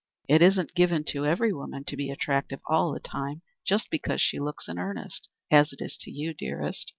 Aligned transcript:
"It 0.27 0.41
isn't 0.41 0.73
given 0.73 1.03
to 1.09 1.27
every 1.27 1.53
woman 1.53 1.83
to 1.83 1.95
be 1.95 2.09
attractive 2.09 2.59
all 2.65 2.91
the 2.91 2.99
time 2.99 3.43
just 3.63 3.91
because 3.91 4.19
she 4.19 4.39
looks 4.39 4.67
in 4.67 4.79
earnest, 4.79 5.29
as 5.51 5.71
it 5.73 5.79
is 5.79 5.95
to 5.97 6.09
you, 6.09 6.33
dearest. 6.33 6.89